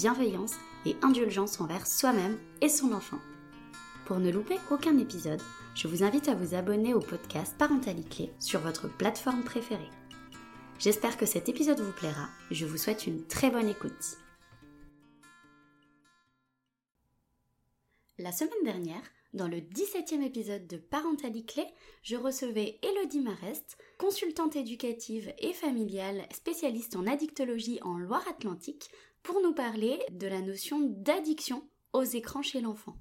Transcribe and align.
bienveillance 0.00 0.54
et 0.86 0.96
indulgence 1.02 1.60
envers 1.60 1.86
soi-même 1.86 2.38
et 2.62 2.70
son 2.70 2.92
enfant. 2.92 3.18
Pour 4.06 4.18
ne 4.18 4.30
louper 4.30 4.56
aucun 4.70 4.96
épisode, 4.96 5.42
je 5.74 5.88
vous 5.88 6.02
invite 6.02 6.26
à 6.28 6.34
vous 6.34 6.54
abonner 6.54 6.94
au 6.94 7.00
podcast 7.00 7.54
Parentalité 7.58 8.32
sur 8.40 8.60
votre 8.60 8.88
plateforme 8.88 9.44
préférée. 9.44 9.90
J'espère 10.78 11.18
que 11.18 11.26
cet 11.26 11.50
épisode 11.50 11.80
vous 11.80 11.92
plaira. 11.92 12.30
Je 12.50 12.64
vous 12.64 12.78
souhaite 12.78 13.06
une 13.06 13.26
très 13.26 13.50
bonne 13.50 13.68
écoute. 13.68 14.16
La 18.18 18.32
semaine 18.32 18.64
dernière, 18.64 19.02
dans 19.34 19.48
le 19.48 19.58
17e 19.58 20.22
épisode 20.22 20.66
de 20.66 20.76
Parentalité 20.76 21.52
Clé, 21.52 21.66
je 22.02 22.16
recevais 22.16 22.80
Elodie 22.82 23.20
Marest, 23.20 23.78
consultante 23.98 24.56
éducative 24.56 25.32
et 25.38 25.52
familiale 25.52 26.26
spécialiste 26.32 26.96
en 26.96 27.06
addictologie 27.06 27.78
en 27.82 27.96
Loire-Atlantique, 27.96 28.90
pour 29.22 29.40
nous 29.42 29.54
parler 29.54 29.98
de 30.10 30.26
la 30.26 30.40
notion 30.40 30.80
d'addiction 30.80 31.62
aux 31.92 32.02
écrans 32.02 32.42
chez 32.42 32.60
l'enfant. 32.60 32.96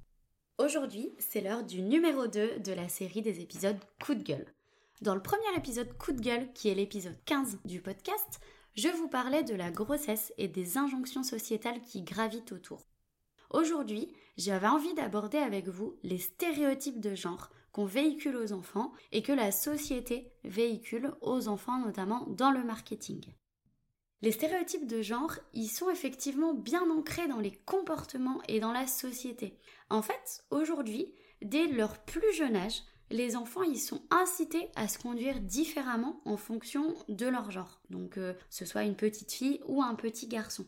Aujourd'hui, 0.58 1.14
c'est 1.20 1.42
l'heure 1.42 1.64
du 1.64 1.82
numéro 1.82 2.28
2 2.28 2.60
de 2.60 2.72
la 2.74 2.90
série 2.90 3.22
des 3.22 3.40
épisodes 3.40 3.80
Coup 4.04 4.16
de 4.16 4.24
gueule. 4.24 4.54
Dans 5.02 5.16
le 5.16 5.22
premier 5.22 5.56
épisode 5.56 5.98
Coup 5.98 6.12
de 6.12 6.22
gueule, 6.22 6.52
qui 6.54 6.68
est 6.68 6.76
l'épisode 6.76 7.18
15 7.26 7.60
du 7.64 7.82
podcast, 7.82 8.42
je 8.76 8.90
vous 8.90 9.08
parlais 9.08 9.44
de 9.44 9.56
la 9.56 9.72
grossesse 9.72 10.34
et 10.38 10.48
des 10.48 10.78
injonctions 10.78 11.24
sociétales 11.24 11.82
qui 11.82 12.02
gravitent 12.02 12.52
autour. 12.52 12.86
Aujourd'hui, 13.52 14.14
j'avais 14.38 14.68
envie 14.68 14.94
d'aborder 14.94 15.38
avec 15.38 15.68
vous 15.68 15.98
les 16.04 16.20
stéréotypes 16.20 17.00
de 17.00 17.16
genre 17.16 17.50
qu'on 17.72 17.86
véhicule 17.86 18.36
aux 18.36 18.52
enfants 18.52 18.92
et 19.12 19.22
que 19.22 19.32
la 19.32 19.52
société 19.52 20.32
véhicule 20.44 21.14
aux 21.22 21.48
enfants, 21.48 21.80
notamment 21.80 22.26
dans 22.28 22.52
le 22.52 22.64
marketing. 22.64 23.34
Les 24.22 24.32
stéréotypes 24.32 24.88
de 24.88 25.02
genre, 25.02 25.36
ils 25.54 25.70
sont 25.70 25.90
effectivement 25.90 26.54
bien 26.54 26.90
ancrés 26.90 27.28
dans 27.28 27.40
les 27.40 27.54
comportements 27.66 28.42
et 28.50 28.60
dans 28.60 28.74
la 28.74 28.86
société. 28.86 29.58
En 29.90 30.02
fait, 30.02 30.44
aujourd'hui, 30.50 31.14
dès 31.42 31.68
leur 31.68 31.98
plus 32.00 32.34
jeune 32.34 32.58
âge, 32.58 32.84
les 33.12 33.36
enfants 33.36 33.64
ils 33.64 33.80
sont 33.80 34.02
incités 34.12 34.70
à 34.76 34.88
se 34.88 35.00
conduire 35.00 35.40
différemment 35.40 36.22
en 36.26 36.38
fonction 36.38 36.94
de 37.08 37.28
leur 37.28 37.50
genre. 37.50 37.82
Donc 37.90 38.18
euh, 38.18 38.34
ce 38.50 38.66
soit 38.66 38.84
une 38.84 38.96
petite 38.96 39.32
fille 39.32 39.62
ou 39.68 39.82
un 39.82 39.96
petit 39.96 40.28
garçon. 40.28 40.66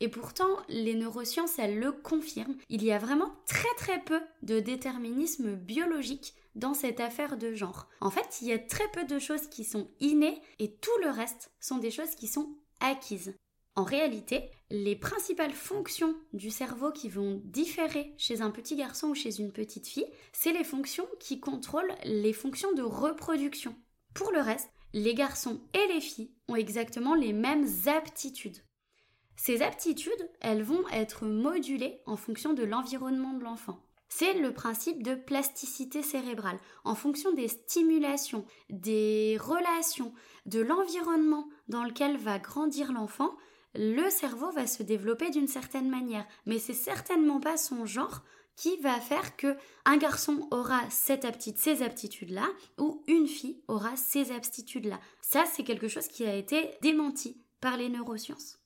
Et 0.00 0.08
pourtant, 0.08 0.58
les 0.68 0.94
neurosciences, 0.94 1.60
elles 1.60 1.78
le 1.78 1.92
confirment. 1.92 2.56
Il 2.68 2.82
y 2.82 2.90
a 2.90 2.98
vraiment 2.98 3.32
très 3.46 3.72
très 3.76 4.00
peu 4.00 4.20
de 4.42 4.58
déterminisme 4.58 5.54
biologique 5.54 6.34
dans 6.56 6.74
cette 6.74 6.98
affaire 6.98 7.36
de 7.36 7.54
genre. 7.54 7.88
En 8.00 8.10
fait, 8.10 8.40
il 8.42 8.48
y 8.48 8.52
a 8.52 8.58
très 8.58 8.88
peu 8.88 9.04
de 9.04 9.18
choses 9.18 9.46
qui 9.46 9.64
sont 9.64 9.88
innées 10.00 10.42
et 10.58 10.74
tout 10.74 10.90
le 11.02 11.10
reste 11.10 11.52
sont 11.60 11.78
des 11.78 11.92
choses 11.92 12.16
qui 12.16 12.26
sont 12.26 12.56
acquises. 12.82 13.34
En 13.74 13.84
réalité, 13.84 14.50
les 14.70 14.96
principales 14.96 15.52
fonctions 15.52 16.14
du 16.34 16.50
cerveau 16.50 16.92
qui 16.92 17.08
vont 17.08 17.40
différer 17.44 18.14
chez 18.18 18.42
un 18.42 18.50
petit 18.50 18.76
garçon 18.76 19.08
ou 19.08 19.14
chez 19.14 19.40
une 19.40 19.52
petite 19.52 19.86
fille, 19.86 20.10
c'est 20.32 20.52
les 20.52 20.64
fonctions 20.64 21.06
qui 21.18 21.40
contrôlent 21.40 21.94
les 22.04 22.34
fonctions 22.34 22.72
de 22.74 22.82
reproduction. 22.82 23.74
Pour 24.12 24.30
le 24.30 24.40
reste, 24.40 24.68
les 24.92 25.14
garçons 25.14 25.60
et 25.72 25.92
les 25.94 26.02
filles 26.02 26.34
ont 26.48 26.56
exactement 26.56 27.14
les 27.14 27.32
mêmes 27.32 27.66
aptitudes. 27.86 28.58
Ces 29.36 29.62
aptitudes, 29.62 30.30
elles 30.40 30.62
vont 30.62 30.86
être 30.90 31.24
modulées 31.24 32.02
en 32.04 32.16
fonction 32.16 32.52
de 32.52 32.62
l'environnement 32.62 33.32
de 33.32 33.42
l'enfant. 33.42 33.80
C'est 34.14 34.34
le 34.34 34.52
principe 34.52 35.02
de 35.02 35.14
plasticité 35.14 36.02
cérébrale. 36.02 36.58
En 36.84 36.94
fonction 36.94 37.32
des 37.32 37.48
stimulations, 37.48 38.44
des 38.68 39.38
relations, 39.40 40.12
de 40.44 40.60
l'environnement 40.60 41.48
dans 41.68 41.82
lequel 41.82 42.18
va 42.18 42.38
grandir 42.38 42.92
l'enfant, 42.92 43.34
le 43.74 44.10
cerveau 44.10 44.50
va 44.50 44.66
se 44.66 44.82
développer 44.82 45.30
d'une 45.30 45.48
certaine 45.48 45.88
manière. 45.88 46.26
Mais 46.44 46.58
c'est 46.58 46.74
certainement 46.74 47.40
pas 47.40 47.56
son 47.56 47.86
genre 47.86 48.20
qui 48.54 48.76
va 48.82 49.00
faire 49.00 49.34
que 49.34 49.56
un 49.86 49.96
garçon 49.96 50.46
aura 50.50 50.82
cette 50.90 51.24
aptitude, 51.24 51.58
ces 51.58 51.82
aptitudes-là, 51.82 52.46
ou 52.78 53.02
une 53.06 53.26
fille 53.26 53.62
aura 53.66 53.96
ces 53.96 54.30
aptitudes-là. 54.30 55.00
Ça, 55.22 55.44
c'est 55.50 55.64
quelque 55.64 55.88
chose 55.88 56.08
qui 56.08 56.26
a 56.26 56.36
été 56.36 56.70
démenti 56.82 57.40
par 57.62 57.78
les 57.78 57.88
neurosciences. 57.88 58.61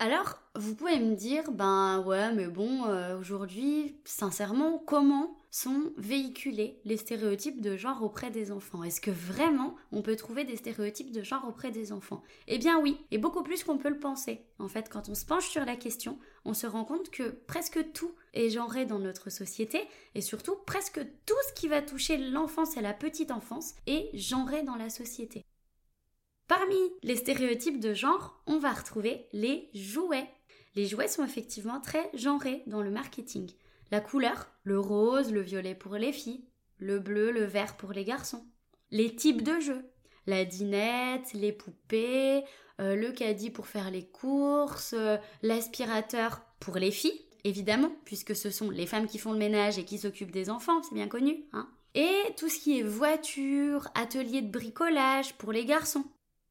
Alors, 0.00 0.40
vous 0.56 0.74
pouvez 0.74 0.98
me 0.98 1.14
dire, 1.14 1.52
ben 1.52 2.02
ouais, 2.04 2.32
mais 2.32 2.48
bon, 2.48 2.84
euh, 2.86 3.18
aujourd'hui, 3.18 3.96
sincèrement, 4.04 4.78
comment 4.78 5.38
sont 5.52 5.92
véhiculés 5.96 6.80
les 6.84 6.96
stéréotypes 6.96 7.60
de 7.60 7.76
genre 7.76 8.02
auprès 8.02 8.30
des 8.30 8.50
enfants? 8.50 8.82
Est-ce 8.82 9.00
que 9.00 9.12
vraiment 9.12 9.76
on 9.92 10.02
peut 10.02 10.16
trouver 10.16 10.42
des 10.44 10.56
stéréotypes 10.56 11.12
de 11.12 11.22
genre 11.22 11.46
auprès 11.48 11.70
des 11.70 11.92
enfants? 11.92 12.24
Eh 12.48 12.58
bien 12.58 12.80
oui, 12.80 12.98
et 13.12 13.18
beaucoup 13.18 13.44
plus 13.44 13.62
qu'on 13.62 13.78
peut 13.78 13.88
le 13.88 14.00
penser. 14.00 14.44
En 14.58 14.66
fait, 14.66 14.88
quand 14.88 15.08
on 15.08 15.14
se 15.14 15.24
penche 15.24 15.48
sur 15.48 15.64
la 15.64 15.76
question, 15.76 16.18
on 16.44 16.54
se 16.54 16.66
rend 16.66 16.84
compte 16.84 17.10
que 17.10 17.30
presque 17.46 17.92
tout 17.92 18.12
est 18.32 18.50
genré 18.50 18.86
dans 18.86 18.98
notre 18.98 19.30
société, 19.30 19.80
et 20.16 20.20
surtout 20.20 20.56
presque 20.66 21.00
tout 21.24 21.34
ce 21.48 21.52
qui 21.54 21.68
va 21.68 21.82
toucher 21.82 22.16
l'enfance 22.18 22.76
et 22.76 22.80
la 22.80 22.94
petite 22.94 23.30
enfance 23.30 23.74
est 23.86 24.10
genré 24.12 24.64
dans 24.64 24.76
la 24.76 24.90
société. 24.90 25.44
Parmi 26.48 26.76
les 27.02 27.16
stéréotypes 27.16 27.80
de 27.80 27.94
genre, 27.94 28.42
on 28.46 28.58
va 28.58 28.72
retrouver 28.72 29.28
les 29.32 29.70
jouets. 29.74 30.28
Les 30.74 30.86
jouets 30.86 31.08
sont 31.08 31.24
effectivement 31.24 31.80
très 31.80 32.10
genrés 32.14 32.62
dans 32.66 32.82
le 32.82 32.90
marketing. 32.90 33.50
La 33.90 34.00
couleur, 34.00 34.50
le 34.62 34.78
rose, 34.78 35.32
le 35.32 35.40
violet 35.40 35.74
pour 35.74 35.94
les 35.94 36.12
filles, 36.12 36.44
le 36.78 36.98
bleu, 36.98 37.30
le 37.30 37.44
vert 37.44 37.76
pour 37.76 37.92
les 37.92 38.04
garçons. 38.04 38.44
Les 38.90 39.14
types 39.14 39.42
de 39.42 39.58
jeux, 39.60 39.84
la 40.26 40.44
dinette, 40.44 41.32
les 41.32 41.52
poupées, 41.52 42.44
euh, 42.80 42.94
le 42.96 43.12
caddie 43.12 43.50
pour 43.50 43.66
faire 43.66 43.90
les 43.90 44.06
courses, 44.06 44.94
euh, 44.94 45.16
l'aspirateur 45.42 46.42
pour 46.60 46.76
les 46.76 46.90
filles, 46.90 47.24
évidemment, 47.44 47.92
puisque 48.04 48.36
ce 48.36 48.50
sont 48.50 48.70
les 48.70 48.86
femmes 48.86 49.06
qui 49.06 49.18
font 49.18 49.32
le 49.32 49.38
ménage 49.38 49.78
et 49.78 49.84
qui 49.84 49.98
s'occupent 49.98 50.32
des 50.32 50.50
enfants, 50.50 50.82
c'est 50.82 50.94
bien 50.94 51.08
connu. 51.08 51.44
Hein 51.52 51.68
et 51.94 52.34
tout 52.36 52.48
ce 52.48 52.58
qui 52.58 52.78
est 52.78 52.82
voiture, 52.82 53.88
atelier 53.94 54.42
de 54.42 54.50
bricolage 54.50 55.34
pour 55.34 55.52
les 55.52 55.64
garçons. 55.64 56.04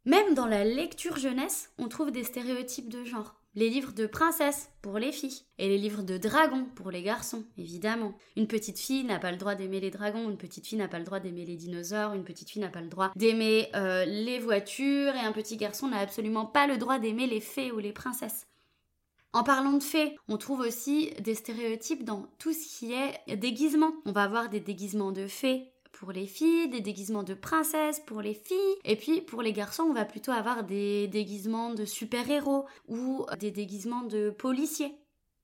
Même 0.06 0.34
dans 0.34 0.48
la 0.48 0.66
lecture 0.66 1.18
jeunesse, 1.18 1.72
on 1.78 1.88
trouve 1.88 2.12
des 2.12 2.26
stéréotypes 2.26 2.90
de 2.90 3.06
genre. 3.06 3.36
Les 3.56 3.70
livres 3.70 3.94
de 3.94 4.06
princesses 4.06 4.70
pour 4.82 4.98
les 4.98 5.12
filles 5.12 5.44
et 5.60 5.70
les 5.70 5.78
livres 5.78 6.02
de 6.02 6.18
dragons 6.18 6.66
pour 6.76 6.92
les 6.92 7.04
garçons, 7.04 7.46
évidemment. 7.58 8.14
Une 8.36 8.48
petite 8.48 8.80
fille 8.80 9.06
n'a 9.06 9.20
pas 9.20 9.32
le 9.32 9.38
droit 9.38 9.56
d'aimer 9.56 9.80
les 9.80 9.92
dragons, 9.92 10.30
une 10.30 10.38
petite 10.38 10.66
fille 10.66 10.78
n'a 10.78 10.90
pas 10.90 11.00
le 11.00 11.06
droit 11.06 11.22
d'aimer 11.22 11.46
les 11.46 11.56
dinosaures, 11.56 12.14
une 12.14 12.26
petite 12.26 12.50
fille 12.50 12.62
n'a 12.62 12.70
pas 12.70 12.82
le 12.82 12.90
droit 12.90 13.12
d'aimer 13.16 13.70
euh, 13.76 14.04
les 14.06 14.40
voitures 14.40 15.16
et 15.16 15.20
un 15.20 15.32
petit 15.32 15.56
garçon 15.56 15.88
n'a 15.88 16.00
absolument 16.00 16.48
pas 16.48 16.68
le 16.68 16.78
droit 16.78 17.00
d'aimer 17.00 17.28
les 17.28 17.42
fées 17.42 17.72
ou 17.72 17.80
les 17.80 17.94
princesses. 17.94 18.48
En 19.32 19.44
parlant 19.44 19.74
de 19.74 19.84
fées, 19.84 20.16
on 20.28 20.38
trouve 20.38 20.60
aussi 20.60 21.12
des 21.22 21.34
stéréotypes 21.34 22.04
dans 22.04 22.28
tout 22.40 22.54
ce 22.54 22.78
qui 22.78 22.94
est 22.94 23.36
déguisement. 23.36 23.94
On 24.06 24.12
va 24.12 24.24
avoir 24.24 24.50
des 24.50 24.60
déguisements 24.60 25.12
de 25.12 25.28
fées, 25.28 25.73
pour 25.94 26.12
les 26.12 26.28
filles, 26.28 26.68
des 26.70 26.82
déguisements 26.82 27.24
de 27.24 27.34
princesses 27.34 28.02
pour 28.02 28.22
les 28.22 28.34
filles, 28.34 28.76
et 28.84 28.96
puis 28.96 29.22
pour 29.22 29.42
les 29.42 29.54
garçons, 29.54 29.84
on 29.84 29.94
va 29.94 30.06
plutôt 30.06 30.32
avoir 30.32 30.64
des 30.64 31.08
déguisements 31.08 31.74
de 31.74 31.86
super-héros 31.86 32.66
ou 32.88 33.26
des 33.40 33.52
déguisements 33.52 34.04
de 34.04 34.30
policiers. 34.30 34.94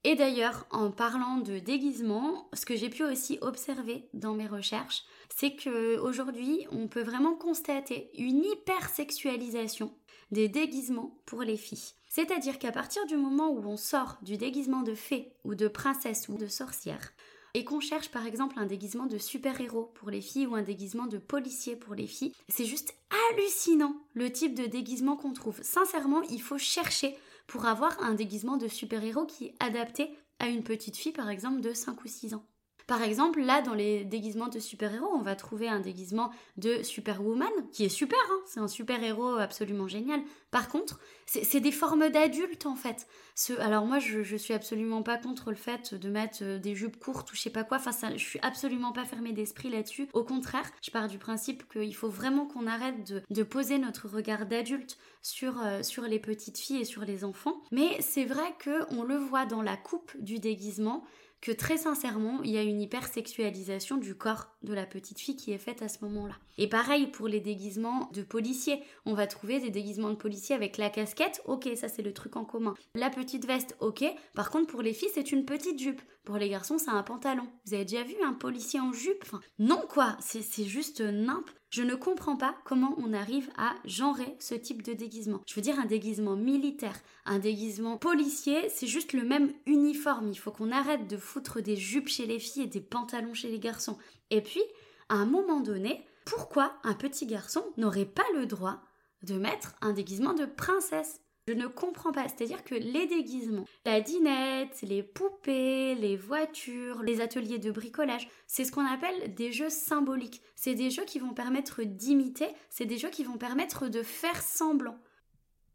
Et 0.03 0.15
d'ailleurs, 0.15 0.65
en 0.71 0.91
parlant 0.91 1.37
de 1.37 1.59
déguisements, 1.59 2.49
ce 2.53 2.65
que 2.65 2.75
j'ai 2.75 2.89
pu 2.89 3.03
aussi 3.03 3.37
observer 3.41 4.07
dans 4.13 4.33
mes 4.33 4.47
recherches, 4.47 5.03
c'est 5.29 5.55
que 5.55 5.97
aujourd'hui, 5.99 6.65
on 6.71 6.87
peut 6.87 7.03
vraiment 7.03 7.35
constater 7.35 8.09
une 8.17 8.45
hypersexualisation 8.45 9.93
des 10.31 10.47
déguisements 10.47 11.17
pour 11.25 11.41
les 11.41 11.57
filles. 11.57 11.93
C'est-à-dire 12.07 12.59
qu'à 12.59 12.71
partir 12.71 13.05
du 13.07 13.17
moment 13.17 13.49
où 13.49 13.65
on 13.65 13.77
sort 13.77 14.17
du 14.21 14.37
déguisement 14.37 14.83
de 14.83 14.95
fée 14.95 15.33
ou 15.43 15.53
de 15.53 15.67
princesse 15.67 16.29
ou 16.29 16.37
de 16.37 16.47
sorcière, 16.47 17.11
et 17.53 17.63
qu'on 17.63 17.79
cherche 17.79 18.09
par 18.09 18.25
exemple 18.25 18.59
un 18.59 18.65
déguisement 18.65 19.05
de 19.05 19.17
super-héros 19.17 19.91
pour 19.95 20.09
les 20.09 20.21
filles 20.21 20.47
ou 20.47 20.55
un 20.55 20.61
déguisement 20.61 21.07
de 21.07 21.17
policier 21.17 21.75
pour 21.75 21.95
les 21.95 22.07
filles, 22.07 22.33
c'est 22.47 22.65
juste 22.65 22.95
hallucinant 23.31 23.95
le 24.13 24.31
type 24.31 24.55
de 24.55 24.65
déguisement 24.65 25.15
qu'on 25.15 25.33
trouve. 25.33 25.59
Sincèrement, 25.61 26.21
il 26.23 26.41
faut 26.41 26.57
chercher 26.57 27.15
pour 27.47 27.65
avoir 27.65 28.01
un 28.01 28.13
déguisement 28.13 28.57
de 28.57 28.67
super-héros 28.67 29.25
qui 29.25 29.45
est 29.45 29.55
adapté 29.59 30.09
à 30.39 30.47
une 30.47 30.63
petite 30.63 30.97
fille 30.97 31.11
par 31.11 31.29
exemple 31.29 31.61
de 31.61 31.73
5 31.73 32.03
ou 32.03 32.07
6 32.07 32.33
ans. 32.35 32.45
Par 32.89 33.03
exemple, 33.03 33.41
là, 33.41 33.61
dans 33.61 33.75
les 33.75 34.03
déguisements 34.03 34.47
de 34.47 34.57
super-héros, 34.57 35.11
on 35.13 35.21
va 35.21 35.35
trouver 35.35 35.69
un 35.69 35.79
déguisement 35.79 36.31
de 36.57 36.81
Superwoman, 36.81 37.51
qui 37.71 37.85
est 37.85 37.89
super, 37.89 38.17
hein 38.31 38.39
c'est 38.47 38.59
un 38.59 38.67
super-héros 38.67 39.35
absolument 39.35 39.87
génial. 39.87 40.21
Par 40.49 40.69
contre, 40.69 40.99
c'est 41.27 41.59
des 41.59 41.71
formes 41.71 42.09
d'adultes, 42.09 42.65
en 42.65 42.75
fait. 42.75 43.05
Ce, 43.35 43.53
alors 43.59 43.85
moi, 43.85 43.99
je, 43.99 44.35
suis 44.37 44.55
absolument 44.55 45.03
pas 45.03 45.17
contre 45.17 45.51
le 45.51 45.55
fait 45.55 45.93
de 45.93 46.09
mettre 46.09 46.39
euh, 46.41 46.57
des 46.57 46.73
jupes 46.73 46.97
courtes 46.97 47.31
ou 47.31 47.35
je 47.35 47.41
sais 47.41 47.51
pas 47.51 47.63
quoi. 47.63 47.77
Enfin, 47.77 47.91
ça, 47.91 48.09
je 48.17 48.25
suis 48.25 48.39
absolument 48.41 48.91
pas 48.91 49.05
fermée 49.05 49.33
d'esprit 49.33 49.69
là-dessus. 49.69 50.07
Au 50.13 50.23
contraire, 50.23 50.71
je 50.81 50.89
pars 50.89 51.07
du 51.07 51.19
principe 51.19 51.71
qu'il 51.71 51.95
faut 51.95 52.09
vraiment 52.09 52.47
qu'on 52.47 52.65
arrête 52.65 53.13
de, 53.29 53.43
poser 53.43 53.77
notre 53.77 54.09
regard 54.09 54.47
d'adulte 54.47 54.97
sur, 55.21 55.61
euh, 55.61 55.83
sur 55.83 56.05
les 56.05 56.17
petites 56.17 56.57
filles 56.57 56.81
et 56.81 56.85
sur 56.85 57.05
les 57.05 57.23
enfants. 57.23 57.61
Mais 57.71 58.01
c'est 58.01 58.25
vrai 58.25 58.55
que 58.57 58.91
on 58.95 59.03
le 59.03 59.17
voit 59.17 59.45
dans 59.45 59.61
la 59.61 59.77
coupe 59.77 60.11
du 60.19 60.39
déguisement 60.39 61.03
que 61.41 61.51
très 61.51 61.77
sincèrement, 61.77 62.41
il 62.43 62.51
y 62.51 62.57
a 62.57 62.63
une 62.63 62.81
hypersexualisation 62.81 63.97
du 63.97 64.15
corps 64.15 64.47
de 64.61 64.73
la 64.73 64.85
petite 64.85 65.19
fille 65.19 65.35
qui 65.35 65.51
est 65.51 65.57
faite 65.57 65.81
à 65.81 65.87
ce 65.87 66.03
moment-là. 66.03 66.35
Et 66.57 66.67
pareil 66.67 67.07
pour 67.07 67.27
les 67.27 67.39
déguisements 67.39 68.09
de 68.13 68.21
policiers. 68.21 68.81
On 69.05 69.13
va 69.13 69.27
trouver 69.27 69.59
des 69.59 69.69
déguisements 69.69 70.09
de 70.09 70.15
policiers 70.15 70.55
avec 70.55 70.77
la 70.77 70.89
casquette, 70.89 71.41
ok, 71.45 71.69
ça 71.75 71.87
c'est 71.87 72.01
le 72.01 72.13
truc 72.13 72.35
en 72.35 72.45
commun. 72.45 72.73
La 72.95 73.09
petite 73.09 73.45
veste, 73.45 73.75
ok. 73.79 74.03
Par 74.33 74.49
contre, 74.49 74.67
pour 74.67 74.81
les 74.81 74.93
filles, 74.93 75.11
c'est 75.13 75.31
une 75.31 75.45
petite 75.45 75.79
jupe. 75.79 76.01
Pour 76.25 76.37
les 76.37 76.49
garçons, 76.49 76.77
c'est 76.77 76.89
un 76.89 77.03
pantalon. 77.03 77.47
Vous 77.65 77.73
avez 77.73 77.85
déjà 77.85 78.03
vu 78.03 78.15
un 78.23 78.33
policier 78.33 78.79
en 78.79 78.93
jupe? 78.93 79.23
Non 79.57 79.81
quoi, 79.89 80.17
c'est 80.19 80.65
juste 80.65 81.01
nimp. 81.01 81.49
Je 81.69 81.83
ne 81.83 81.93
comprends 81.93 82.35
pas 82.35 82.55
comment 82.65 82.95
on 82.97 83.13
arrive 83.13 83.51
à 83.55 83.75
genrer 83.85 84.35
ce 84.39 84.55
type 84.55 84.81
de 84.81 84.93
déguisement. 84.93 85.41
Je 85.45 85.53
veux 85.53 85.61
dire 85.61 85.79
un 85.79 85.85
déguisement 85.85 86.35
militaire, 86.35 86.99
un 87.25 87.37
déguisement 87.37 87.97
policier, 87.97 88.69
c'est 88.69 88.87
juste 88.87 89.13
le 89.13 89.23
même 89.23 89.53
uniforme. 89.67 90.29
Il 90.29 90.39
faut 90.39 90.51
qu'on 90.51 90.71
arrête 90.71 91.07
de 91.07 91.17
foutre 91.17 91.61
des 91.61 91.75
jupes 91.75 92.07
chez 92.07 92.25
les 92.25 92.39
filles 92.39 92.63
et 92.63 92.67
des 92.67 92.81
pantalons 92.81 93.35
chez 93.35 93.49
les 93.49 93.59
garçons. 93.59 93.99
Et 94.31 94.41
puis, 94.41 94.63
à 95.09 95.15
un 95.15 95.25
moment 95.25 95.59
donné, 95.59 96.03
pourquoi 96.25 96.73
un 96.83 96.95
petit 96.95 97.27
garçon 97.27 97.63
n'aurait 97.77 98.05
pas 98.05 98.25
le 98.35 98.47
droit 98.47 98.81
de 99.21 99.35
mettre 99.35 99.75
un 99.81 99.93
déguisement 99.93 100.33
de 100.33 100.45
princesse? 100.45 101.21
Je 101.49 101.53
ne 101.55 101.65
comprends 101.65 102.11
pas. 102.11 102.27
C'est-à-dire 102.27 102.63
que 102.63 102.75
les 102.75 103.07
déguisements, 103.07 103.65
la 103.83 104.01
dinette, 104.01 104.83
les 104.83 105.01
poupées, 105.01 105.95
les 105.95 106.15
voitures, 106.15 107.01
les 107.01 107.21
ateliers 107.21 107.57
de 107.57 107.71
bricolage, 107.71 108.29
c'est 108.45 108.65
ce 108.65 108.71
qu'on 108.71 108.85
appelle 108.85 109.33
des 109.33 109.51
jeux 109.51 109.71
symboliques. 109.71 110.43
C'est 110.55 110.75
des 110.75 110.91
jeux 110.91 111.05
qui 111.05 111.17
vont 111.17 111.33
permettre 111.33 111.81
d'imiter, 111.83 112.49
c'est 112.69 112.85
des 112.85 112.99
jeux 112.99 113.09
qui 113.09 113.23
vont 113.23 113.37
permettre 113.37 113.87
de 113.87 114.03
faire 114.03 114.41
semblant. 114.43 114.99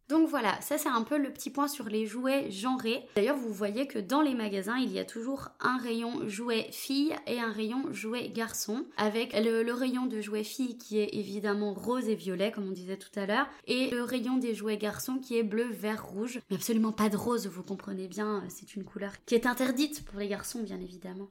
Donc 0.09 0.29
voilà, 0.29 0.61
ça 0.61 0.77
c'est 0.77 0.89
un 0.89 1.03
peu 1.03 1.17
le 1.17 1.33
petit 1.33 1.49
point 1.49 1.67
sur 1.67 1.87
les 1.87 2.06
jouets 2.06 2.51
genrés. 2.51 3.06
D'ailleurs, 3.17 3.39
vous 3.39 3.53
voyez 3.53 3.87
que 3.87 3.99
dans 3.99 4.21
les 4.21 4.35
magasins, 4.35 4.77
il 4.77 4.93
y 4.93 4.99
a 4.99 5.05
toujours 5.05 5.49
un 5.61 5.79
rayon 5.79 6.29
jouets 6.29 6.69
filles 6.73 7.17
et 7.27 7.41
un 7.41 7.51
rayon 7.51 7.91
jouets 7.91 8.29
garçons, 8.29 8.85
avec 8.99 9.33
le, 9.33 9.73
rayon 9.73 10.05
de 10.05 10.21
jouets 10.21 10.45
filles 10.45 10.77
qui 10.77 10.99
est 10.99 11.15
évidemment 11.15 11.73
rose 11.73 12.09
et 12.09 12.15
violet, 12.15 12.53
comme 12.53 12.69
on 12.69 12.73
disait 12.73 12.99
tout 12.99 13.19
à 13.19 13.25
l'heure, 13.25 13.47
et 13.67 13.91
le 13.91 14.03
rayon 14.03 14.37
des 14.37 14.55
jouets 14.55 14.77
garçons 14.77 15.19
qui 15.19 15.39
est 15.39 15.43
bleu, 15.43 15.69
vert, 15.71 16.05
rouge. 16.05 16.41
Mais 16.51 16.56
absolument 16.56 16.93
pas 16.93 17.09
de 17.09 17.17
rose, 17.17 17.47
vous 17.47 17.62
comprenez 17.62 18.06
bien, 18.06 18.45
c'est 18.49 18.75
une 18.75 18.85
couleur 18.85 19.12
qui 19.25 19.35
est 19.35 19.47
interdite 19.47 20.05
pour 20.05 20.19
les 20.19 20.29
garçons, 20.29 20.62
bien 20.62 20.81
évidemment. 20.81 21.31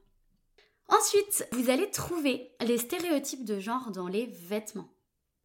Ensuite, 0.90 1.48
vous 1.52 1.70
allez 1.70 1.90
trouver 1.92 2.52
les 2.66 2.78
stéréotypes 2.78 3.46
de 3.46 3.60
genre 3.60 3.92
dans 3.92 4.08
les 4.08 4.26
vêtements. 4.26 4.93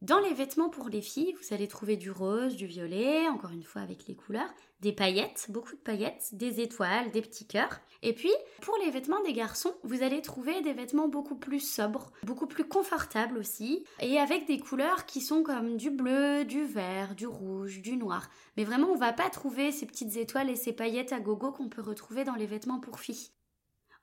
Dans 0.01 0.19
les 0.19 0.33
vêtements 0.33 0.69
pour 0.69 0.87
les 0.87 1.01
filles, 1.01 1.35
vous 1.41 1.53
allez 1.53 1.67
trouver 1.67 1.97
du 1.97 2.09
rose, 2.09 2.55
du 2.55 2.67
violet, 2.67 3.27
encore 3.27 3.51
une 3.51 3.65
fois 3.65 3.81
avec 3.81 4.07
les 4.07 4.15
couleurs, 4.15 4.47
des 4.79 4.93
paillettes, 4.93 5.47
beaucoup 5.49 5.73
de 5.73 5.81
paillettes, 5.81 6.29
des 6.31 6.61
étoiles, 6.61 7.11
des 7.11 7.21
petits 7.21 7.45
cœurs. 7.45 7.81
Et 8.01 8.13
puis, 8.13 8.31
pour 8.61 8.77
les 8.81 8.91
vêtements 8.91 9.21
des 9.23 9.33
garçons, 9.33 9.75
vous 9.83 10.01
allez 10.01 10.21
trouver 10.21 10.61
des 10.61 10.71
vêtements 10.71 11.09
beaucoup 11.09 11.35
plus 11.35 11.59
sobres, 11.59 12.13
beaucoup 12.23 12.47
plus 12.47 12.63
confortables 12.63 13.37
aussi, 13.37 13.83
et 13.99 14.17
avec 14.19 14.47
des 14.47 14.59
couleurs 14.59 15.05
qui 15.05 15.19
sont 15.19 15.43
comme 15.43 15.75
du 15.75 15.89
bleu, 15.89 16.45
du 16.45 16.63
vert, 16.63 17.13
du 17.13 17.27
rouge, 17.27 17.81
du 17.81 17.97
noir. 17.97 18.29
Mais 18.55 18.63
vraiment, 18.63 18.87
on 18.87 18.97
va 18.97 19.11
pas 19.11 19.29
trouver 19.29 19.73
ces 19.73 19.85
petites 19.85 20.15
étoiles 20.15 20.49
et 20.49 20.55
ces 20.55 20.71
paillettes 20.71 21.11
à 21.11 21.19
gogo 21.19 21.51
qu'on 21.51 21.67
peut 21.67 21.81
retrouver 21.81 22.23
dans 22.23 22.35
les 22.35 22.47
vêtements 22.47 22.79
pour 22.79 23.01
filles. 23.01 23.31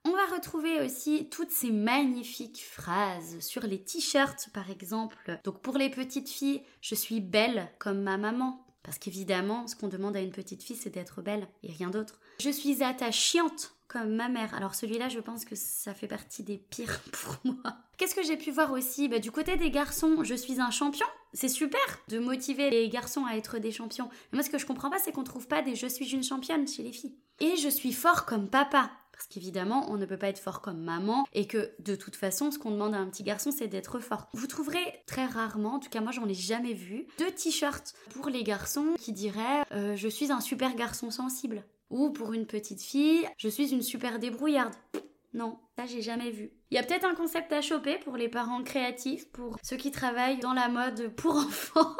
On 0.07 0.11
va 0.11 0.25
retrouver 0.35 0.79
aussi 0.79 1.27
toutes 1.29 1.51
ces 1.51 1.69
magnifiques 1.69 2.63
phrases 2.63 3.41
sur 3.41 3.63
les 3.63 3.83
t-shirts 3.83 4.49
par 4.53 4.69
exemple. 4.71 5.17
Donc 5.43 5.61
pour 5.61 5.77
les 5.77 5.89
petites 5.89 6.29
filles, 6.29 6.61
je 6.79 6.95
suis 6.95 7.19
belle 7.19 7.69
comme 7.77 8.01
ma 8.03 8.15
maman. 8.15 8.65
Parce 8.83 8.99
qu'évidemment, 8.99 9.67
ce 9.67 9.75
qu'on 9.75 9.89
demande 9.89 10.15
à 10.15 10.21
une 10.21 10.31
petite 10.31 10.63
fille, 10.63 10.77
c'est 10.77 10.91
d'être 10.91 11.21
belle 11.21 11.45
et 11.61 11.73
rien 11.73 11.89
d'autre. 11.89 12.21
Je 12.39 12.49
suis 12.49 12.83
attachante 12.83 13.73
comme 13.89 14.15
ma 14.15 14.29
mère. 14.29 14.53
Alors 14.53 14.75
celui-là, 14.75 15.09
je 15.09 15.19
pense 15.19 15.43
que 15.43 15.55
ça 15.55 15.93
fait 15.93 16.07
partie 16.07 16.41
des 16.43 16.57
pires 16.57 17.01
pour 17.11 17.35
moi. 17.43 17.75
Qu'est-ce 17.97 18.15
que 18.15 18.23
j'ai 18.23 18.37
pu 18.37 18.51
voir 18.51 18.71
aussi? 18.71 19.09
Bah, 19.09 19.19
Du 19.19 19.31
côté 19.31 19.57
des 19.57 19.71
garçons, 19.71 20.23
je 20.23 20.35
suis 20.35 20.61
un 20.61 20.71
champion. 20.71 21.05
C'est 21.33 21.49
super 21.49 21.81
de 22.07 22.19
motiver 22.19 22.69
les 22.69 22.87
garçons 22.87 23.25
à 23.25 23.35
être 23.35 23.57
des 23.59 23.73
champions. 23.73 24.07
Mais 24.31 24.37
moi, 24.37 24.43
ce 24.43 24.49
que 24.49 24.57
je 24.57 24.65
comprends 24.65 24.89
pas, 24.89 24.99
c'est 24.99 25.11
qu'on 25.11 25.25
trouve 25.25 25.49
pas 25.49 25.61
des 25.61 25.75
je 25.75 25.87
suis 25.87 26.13
une 26.13 26.23
championne 26.23 26.65
chez 26.65 26.83
les 26.83 26.93
filles. 26.93 27.17
Et 27.41 27.57
je 27.57 27.67
suis 27.67 27.91
fort 27.91 28.25
comme 28.25 28.49
papa. 28.49 28.89
Parce 29.17 29.27
qu'évidemment, 29.29 29.89
on 29.89 29.97
ne 29.97 30.05
peut 30.05 30.17
pas 30.17 30.29
être 30.29 30.37
fort 30.37 30.61
comme 30.61 30.79
maman 30.79 31.25
et 31.33 31.47
que 31.47 31.71
de 31.79 31.95
toute 31.95 32.15
façon, 32.15 32.51
ce 32.51 32.59
qu'on 32.59 32.69
demande 32.69 32.93
à 32.93 32.99
un 32.99 33.07
petit 33.07 33.23
garçon, 33.23 33.49
c'est 33.51 33.67
d'être 33.67 33.99
fort. 33.99 34.29
Vous 34.33 34.45
trouverez 34.45 35.01
très 35.07 35.25
rarement, 35.25 35.73
en 35.73 35.79
tout 35.79 35.89
cas 35.89 36.01
moi 36.01 36.11
j'en 36.11 36.27
ai 36.27 36.35
jamais 36.35 36.73
vu, 36.73 37.07
deux 37.17 37.31
t-shirts 37.31 37.95
pour 38.11 38.29
les 38.29 38.43
garçons 38.43 38.93
qui 38.99 39.13
diraient 39.13 39.63
euh, 39.71 39.95
je 39.95 40.07
suis 40.07 40.31
un 40.31 40.39
super 40.39 40.75
garçon 40.75 41.09
sensible. 41.09 41.63
Ou 41.89 42.11
pour 42.11 42.33
une 42.33 42.45
petite 42.45 42.81
fille, 42.81 43.27
je 43.37 43.47
suis 43.47 43.71
une 43.71 43.81
super 43.81 44.19
débrouillarde. 44.19 44.75
Non, 45.33 45.57
ça 45.75 45.87
j'ai 45.87 46.03
jamais 46.03 46.29
vu. 46.29 46.51
Il 46.69 46.75
y 46.75 46.77
a 46.77 46.83
peut-être 46.83 47.05
un 47.05 47.15
concept 47.15 47.51
à 47.53 47.61
choper 47.61 47.97
pour 47.97 48.17
les 48.17 48.29
parents 48.29 48.61
créatifs, 48.61 49.31
pour 49.31 49.57
ceux 49.63 49.77
qui 49.77 49.89
travaillent 49.89 50.39
dans 50.39 50.53
la 50.53 50.69
mode 50.69 51.09
pour 51.15 51.37
enfants. 51.37 51.95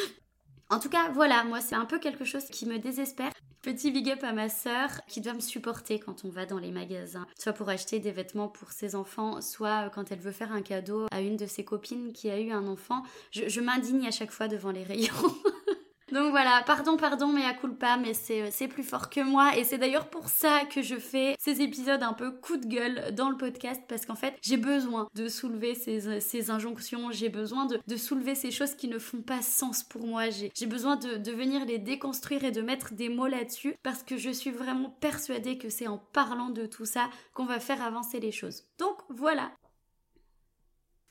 en 0.70 0.78
tout 0.78 0.88
cas, 0.88 1.10
voilà, 1.10 1.44
moi 1.44 1.60
c'est 1.60 1.74
un 1.74 1.84
peu 1.84 1.98
quelque 1.98 2.24
chose 2.24 2.46
qui 2.46 2.64
me 2.64 2.78
désespère. 2.78 3.32
Petit 3.66 3.90
big 3.90 4.08
up 4.10 4.22
à 4.22 4.32
ma 4.32 4.48
sœur 4.48 4.90
qui 5.08 5.20
doit 5.20 5.34
me 5.34 5.40
supporter 5.40 5.98
quand 5.98 6.24
on 6.24 6.28
va 6.28 6.46
dans 6.46 6.60
les 6.60 6.70
magasins, 6.70 7.26
soit 7.36 7.52
pour 7.52 7.68
acheter 7.68 7.98
des 7.98 8.12
vêtements 8.12 8.46
pour 8.46 8.70
ses 8.70 8.94
enfants, 8.94 9.40
soit 9.40 9.90
quand 9.92 10.12
elle 10.12 10.20
veut 10.20 10.30
faire 10.30 10.52
un 10.52 10.62
cadeau 10.62 11.06
à 11.10 11.20
une 11.20 11.36
de 11.36 11.46
ses 11.46 11.64
copines 11.64 12.12
qui 12.12 12.30
a 12.30 12.38
eu 12.38 12.52
un 12.52 12.68
enfant. 12.68 13.02
Je, 13.32 13.48
je 13.48 13.60
m'indigne 13.60 14.06
à 14.06 14.12
chaque 14.12 14.30
fois 14.30 14.46
devant 14.46 14.70
les 14.70 14.84
rayons. 14.84 15.12
Donc 16.16 16.30
voilà, 16.30 16.62
pardon, 16.64 16.96
pardon, 16.96 17.28
mais 17.28 17.44
à 17.44 17.52
culpa, 17.52 17.98
mais 17.98 18.12
euh, 18.30 18.48
c'est 18.50 18.68
plus 18.68 18.82
fort 18.82 19.10
que 19.10 19.20
moi. 19.20 19.54
Et 19.58 19.64
c'est 19.64 19.76
d'ailleurs 19.76 20.08
pour 20.08 20.30
ça 20.30 20.64
que 20.64 20.80
je 20.80 20.96
fais 20.96 21.36
ces 21.38 21.60
épisodes 21.60 22.02
un 22.02 22.14
peu 22.14 22.30
coup 22.30 22.56
de 22.56 22.66
gueule 22.66 23.14
dans 23.14 23.28
le 23.28 23.36
podcast, 23.36 23.82
parce 23.86 24.06
qu'en 24.06 24.14
fait, 24.14 24.34
j'ai 24.40 24.56
besoin 24.56 25.08
de 25.14 25.28
soulever 25.28 25.74
ces, 25.74 26.08
euh, 26.08 26.50
injonctions, 26.50 27.10
j'ai 27.10 27.28
besoin 27.28 27.66
de, 27.66 27.96
soulever 27.98 28.34
ces 28.34 28.50
choses 28.50 28.74
qui 28.74 28.88
ne 28.88 28.98
font 28.98 29.20
pas 29.20 29.42
sens 29.42 29.82
pour 29.82 30.06
moi. 30.06 30.30
J'ai 30.30 30.66
besoin 30.66 30.96
de, 30.96 31.16
de 31.16 31.32
venir 31.32 31.66
les 31.66 31.76
déconstruire 31.76 32.44
et 32.44 32.50
de 32.50 32.62
mettre 32.62 32.94
des 32.94 33.10
mots 33.10 33.26
là-dessus, 33.26 33.74
parce 33.82 34.02
que 34.02 34.16
je 34.16 34.30
suis 34.30 34.50
vraiment 34.50 34.88
persuadée 34.88 35.58
que 35.58 35.68
c'est 35.68 35.86
en 35.86 35.98
parlant 35.98 36.48
de 36.48 36.64
tout 36.64 36.86
ça 36.86 37.10
qu'on 37.34 37.44
va 37.44 37.60
faire 37.60 37.82
avancer 37.82 38.20
les 38.20 38.32
choses. 38.32 38.62
Donc 38.78 38.96
voilà. 39.10 39.50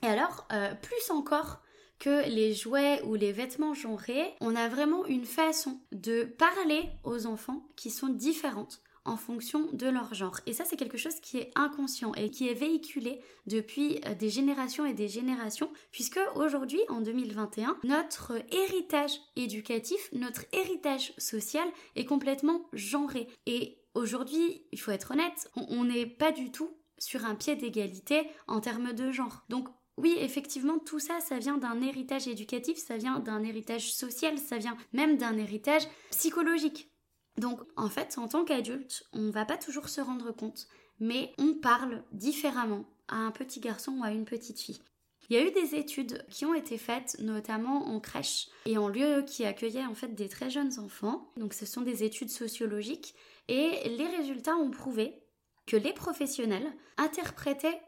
Et 0.01 0.07
alors, 0.07 0.47
euh, 0.51 0.73
plus 0.73 1.11
encore 1.11 1.61
que 1.99 2.27
les 2.29 2.53
jouets 2.53 3.01
ou 3.03 3.15
les 3.15 3.31
vêtements 3.31 3.73
genrés, 3.73 4.33
on 4.41 4.55
a 4.55 4.67
vraiment 4.67 5.05
une 5.05 5.25
façon 5.25 5.79
de 5.91 6.23
parler 6.23 6.89
aux 7.03 7.25
enfants 7.25 7.67
qui 7.75 7.89
sont 7.89 8.09
différentes 8.09 8.81
en 9.05 9.17
fonction 9.17 9.69
de 9.71 9.87
leur 9.87 10.13
genre. 10.13 10.39
Et 10.47 10.53
ça, 10.53 10.65
c'est 10.65 10.77
quelque 10.77 10.97
chose 10.97 11.19
qui 11.21 11.37
est 11.37 11.51
inconscient 11.55 12.13
et 12.15 12.31
qui 12.31 12.49
est 12.49 12.55
véhiculé 12.55 13.21
depuis 13.45 14.01
euh, 14.05 14.15
des 14.15 14.29
générations 14.29 14.85
et 14.85 14.93
des 14.93 15.07
générations, 15.07 15.69
puisque 15.91 16.19
aujourd'hui, 16.35 16.81
en 16.89 17.01
2021, 17.01 17.77
notre 17.83 18.33
héritage 18.51 19.19
éducatif, 19.35 20.09
notre 20.11 20.45
héritage 20.51 21.13
social 21.19 21.67
est 21.95 22.05
complètement 22.05 22.67
genré. 22.73 23.27
Et 23.45 23.77
aujourd'hui, 23.93 24.63
il 24.71 24.79
faut 24.79 24.91
être 24.91 25.11
honnête, 25.11 25.51
on 25.55 25.85
n'est 25.85 26.07
pas 26.07 26.31
du 26.31 26.51
tout 26.51 26.71
sur 26.97 27.25
un 27.25 27.35
pied 27.35 27.55
d'égalité 27.55 28.27
en 28.47 28.59
termes 28.59 28.93
de 28.93 29.11
genre. 29.11 29.43
Donc 29.49 29.67
oui, 29.97 30.17
effectivement, 30.19 30.77
tout 30.77 30.99
ça, 30.99 31.21
ça 31.21 31.39
vient 31.39 31.57
d'un 31.57 31.81
héritage 31.81 32.27
éducatif, 32.27 32.77
ça 32.77 32.97
vient 32.97 33.19
d'un 33.19 33.43
héritage 33.43 33.93
social, 33.93 34.37
ça 34.37 34.57
vient 34.57 34.75
même 34.91 35.17
d'un 35.17 35.37
héritage 35.37 35.87
psychologique. 36.11 36.89
Donc, 37.37 37.61
en 37.77 37.89
fait, 37.89 38.17
en 38.17 38.27
tant 38.27 38.43
qu'adulte, 38.43 39.03
on 39.13 39.21
ne 39.21 39.31
va 39.31 39.45
pas 39.45 39.57
toujours 39.57 39.87
se 39.87 40.01
rendre 40.01 40.31
compte, 40.31 40.67
mais 40.99 41.33
on 41.37 41.53
parle 41.53 42.03
différemment 42.11 42.85
à 43.07 43.15
un 43.15 43.31
petit 43.31 43.59
garçon 43.59 43.99
ou 43.99 44.03
à 44.03 44.11
une 44.11 44.25
petite 44.25 44.59
fille. 44.59 44.81
Il 45.29 45.35
y 45.35 45.39
a 45.39 45.45
eu 45.45 45.51
des 45.51 45.75
études 45.75 46.23
qui 46.29 46.45
ont 46.45 46.53
été 46.53 46.77
faites 46.77 47.17
notamment 47.19 47.87
en 47.87 47.99
crèche 47.99 48.47
et 48.65 48.77
en 48.77 48.87
lieu 48.87 49.23
qui 49.25 49.43
accueillait 49.43 49.85
en 49.85 49.95
fait 49.95 50.13
des 50.13 50.29
très 50.29 50.51
jeunes 50.51 50.77
enfants. 50.77 51.31
Donc 51.35 51.53
ce 51.53 51.65
sont 51.65 51.81
des 51.81 52.03
études 52.03 52.29
sociologiques 52.29 53.15
et 53.47 53.89
les 53.89 54.07
résultats 54.07 54.55
ont 54.55 54.69
prouvé 54.69 55.19
que 55.65 55.77
les 55.77 55.93
professionnels 55.93 56.71
interprétaient 56.97 57.81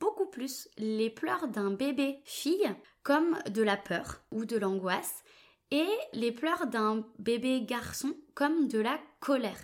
beaucoup 0.00 0.26
plus 0.26 0.68
les 0.76 1.10
pleurs 1.10 1.48
d'un 1.48 1.70
bébé 1.70 2.20
fille 2.24 2.74
comme 3.02 3.38
de 3.50 3.62
la 3.62 3.76
peur 3.76 4.22
ou 4.32 4.44
de 4.44 4.56
l'angoisse 4.56 5.22
et 5.70 5.86
les 6.12 6.32
pleurs 6.32 6.66
d'un 6.66 7.04
bébé 7.18 7.62
garçon 7.62 8.14
comme 8.34 8.68
de 8.68 8.78
la 8.78 8.98
colère. 9.20 9.58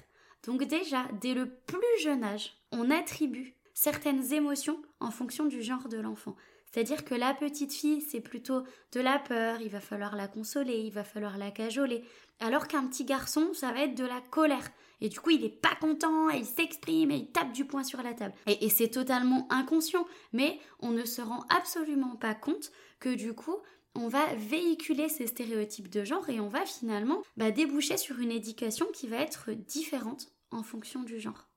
Donc 0.44 0.64
déjà, 0.64 1.06
dès 1.20 1.34
le 1.34 1.48
plus 1.48 2.02
jeune 2.02 2.24
âge, 2.24 2.56
on 2.72 2.90
attribue 2.90 3.54
certaines 3.74 4.32
émotions 4.32 4.82
en 5.00 5.10
fonction 5.10 5.46
du 5.46 5.62
genre 5.62 5.88
de 5.88 5.98
l'enfant. 5.98 6.36
C'est-à-dire 6.72 7.04
que 7.04 7.14
la 7.14 7.34
petite 7.34 7.72
fille, 7.72 8.00
c'est 8.00 8.20
plutôt 8.20 8.62
de 8.92 9.00
la 9.00 9.18
peur, 9.18 9.60
il 9.60 9.68
va 9.68 9.80
falloir 9.80 10.16
la 10.16 10.26
consoler, 10.26 10.78
il 10.78 10.92
va 10.92 11.04
falloir 11.04 11.36
la 11.36 11.50
cajoler. 11.50 12.02
Alors 12.40 12.66
qu'un 12.66 12.86
petit 12.86 13.04
garçon, 13.04 13.52
ça 13.52 13.72
va 13.72 13.82
être 13.82 13.94
de 13.94 14.06
la 14.06 14.20
colère. 14.30 14.70
Et 15.02 15.08
du 15.08 15.20
coup, 15.20 15.30
il 15.30 15.42
n'est 15.42 15.48
pas 15.50 15.74
content, 15.80 16.30
il 16.30 16.46
s'exprime, 16.46 17.10
et 17.10 17.16
il 17.16 17.26
tape 17.26 17.52
du 17.52 17.66
poing 17.66 17.84
sur 17.84 18.02
la 18.02 18.14
table. 18.14 18.34
Et, 18.46 18.70
c'est 18.70 18.88
totalement 18.88 19.46
inconscient, 19.50 20.06
mais 20.32 20.58
on 20.80 20.92
ne 20.92 21.04
se 21.04 21.20
rend 21.20 21.44
absolument 21.50 22.16
pas 22.16 22.34
compte 22.34 22.72
que 23.00 23.14
du 23.14 23.34
coup, 23.34 23.56
on 23.94 24.08
va 24.08 24.24
véhiculer 24.36 25.08
ces 25.08 25.26
stéréotypes 25.26 25.90
de 25.90 26.04
genre 26.04 26.30
et 26.30 26.40
on 26.40 26.48
va 26.48 26.64
finalement 26.64 27.22
bah, 27.36 27.50
déboucher 27.50 27.98
sur 27.98 28.18
une 28.20 28.30
éducation 28.30 28.86
qui 28.94 29.08
va 29.08 29.18
être 29.18 29.50
différente 29.50 30.32
en 30.50 30.62
fonction 30.62 31.02
du 31.02 31.20
genre. 31.20 31.51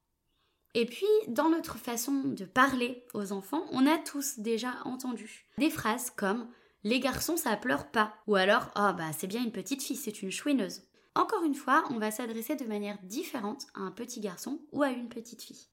Et 0.77 0.85
puis, 0.85 1.07
dans 1.29 1.47
notre 1.47 1.77
façon 1.77 2.11
de 2.11 2.43
parler 2.43 3.05
aux 3.13 3.31
enfants, 3.31 3.65
on 3.71 3.87
a 3.87 3.97
tous 3.97 4.39
déjà 4.39 4.73
entendu 4.83 5.45
des 5.57 5.69
phrases 5.69 6.09
comme 6.09 6.49
les 6.83 6.99
garçons 6.99 7.37
ça 7.37 7.55
pleure 7.55 7.89
pas 7.89 8.13
ou 8.27 8.35
alors 8.35 8.71
oh 8.75 8.91
bah 8.95 9.11
c'est 9.17 9.25
bien 9.25 9.41
une 9.41 9.53
petite 9.53 9.81
fille, 9.81 9.95
c'est 9.95 10.21
une 10.21 10.31
chouineuse. 10.31 10.81
Encore 11.15 11.45
une 11.45 11.55
fois, 11.55 11.85
on 11.91 11.97
va 11.97 12.11
s'adresser 12.11 12.57
de 12.57 12.65
manière 12.65 12.97
différente 13.03 13.67
à 13.73 13.79
un 13.79 13.91
petit 13.91 14.19
garçon 14.19 14.59
ou 14.73 14.83
à 14.83 14.89
une 14.89 15.07
petite 15.07 15.43
fille. 15.43 15.69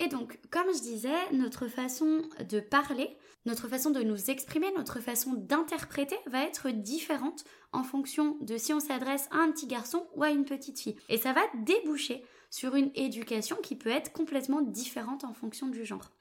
Et 0.00 0.08
donc, 0.08 0.40
comme 0.50 0.74
je 0.74 0.80
disais, 0.80 1.30
notre 1.32 1.68
façon 1.68 2.22
de 2.50 2.58
parler, 2.58 3.16
notre 3.46 3.68
façon 3.68 3.90
de 3.90 4.02
nous 4.02 4.30
exprimer, 4.30 4.72
notre 4.72 4.98
façon 4.98 5.34
d'interpréter 5.34 6.16
va 6.26 6.42
être 6.42 6.70
différente 6.70 7.44
en 7.72 7.84
fonction 7.84 8.36
de 8.40 8.56
si 8.56 8.72
on 8.72 8.80
s'adresse 8.80 9.28
à 9.30 9.36
un 9.36 9.52
petit 9.52 9.68
garçon 9.68 10.08
ou 10.16 10.24
à 10.24 10.30
une 10.30 10.44
petite 10.44 10.80
fille. 10.80 10.96
Et 11.08 11.18
ça 11.18 11.32
va 11.32 11.42
déboucher 11.62 12.24
sur 12.54 12.76
une 12.76 12.92
éducation 12.94 13.56
qui 13.56 13.74
peut 13.74 13.90
être 13.90 14.12
complètement 14.12 14.60
différente 14.60 15.24
en 15.24 15.32
fonction 15.32 15.66
du 15.66 15.84
genre. 15.84 16.12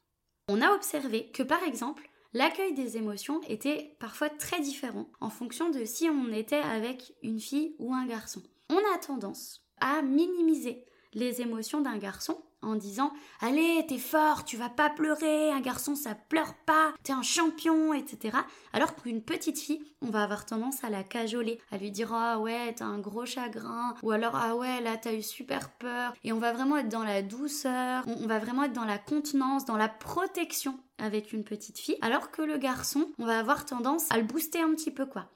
On 0.47 0.61
a 0.61 0.73
observé 0.73 1.27
que 1.27 1.43
par 1.43 1.61
exemple, 1.61 2.09
l'accueil 2.33 2.73
des 2.73 2.97
émotions 2.97 3.39
était 3.47 3.95
parfois 3.99 4.31
très 4.31 4.59
différent 4.59 5.07
en 5.21 5.29
fonction 5.29 5.69
de 5.69 5.85
si 5.85 6.09
on 6.09 6.33
était 6.33 6.55
avec 6.55 7.13
une 7.21 7.39
fille 7.39 7.75
ou 7.77 7.93
un 7.93 8.07
garçon. 8.07 8.41
On 8.71 8.79
a 8.95 8.97
tendance 8.97 9.61
à 9.79 10.01
minimiser 10.01 10.85
les 11.13 11.41
émotions 11.41 11.81
d'un 11.81 11.99
garçon 11.99 12.43
en 12.63 12.75
disant 12.75 13.11
Allez, 13.41 13.85
t'es 13.87 13.97
fort, 13.97 14.45
tu 14.45 14.57
vas 14.57 14.69
pas 14.69 14.89
pleurer, 14.89 15.51
un 15.51 15.61
garçon 15.61 15.95
ça 15.95 16.15
pleure 16.15 16.53
pas, 16.65 16.93
t'es 17.03 17.13
un 17.13 17.21
champion, 17.21 17.93
etc. 17.93 18.37
Alors 18.73 18.95
qu'une 18.95 19.21
petite 19.21 19.59
fille, 19.59 19.83
on 20.01 20.09
va 20.09 20.23
avoir 20.23 20.45
tendance 20.45 20.83
à 20.83 20.89
la 20.89 21.03
cajoler, 21.03 21.59
à 21.71 21.77
lui 21.77 21.91
dire 21.91 22.13
Ah 22.13 22.39
ouais, 22.39 22.73
t'as 22.75 22.85
un 22.85 22.99
gros 22.99 23.25
chagrin, 23.25 23.95
ou 24.03 24.11
alors 24.11 24.35
Ah 24.35 24.55
ouais, 24.55 24.81
là 24.81 24.97
t'as 24.97 25.13
eu 25.13 25.21
super 25.21 25.69
peur. 25.71 26.13
Et 26.23 26.33
on 26.33 26.39
va 26.39 26.53
vraiment 26.53 26.77
être 26.77 26.89
dans 26.89 27.03
la 27.03 27.21
douceur, 27.21 28.03
on 28.07 28.27
va 28.27 28.39
vraiment 28.39 28.63
être 28.63 28.73
dans 28.73 28.85
la 28.85 28.97
contenance, 28.97 29.65
dans 29.65 29.77
la 29.77 29.89
protection 29.89 30.79
avec 30.97 31.33
une 31.33 31.43
petite 31.43 31.79
fille, 31.79 31.97
alors 32.01 32.31
que 32.31 32.41
le 32.41 32.57
garçon, 32.57 33.09
on 33.19 33.25
va 33.25 33.39
avoir 33.39 33.65
tendance 33.65 34.11
à 34.11 34.17
le 34.17 34.23
booster 34.23 34.61
un 34.61 34.73
petit 34.73 34.91
peu 34.91 35.05
quoi. 35.05 35.29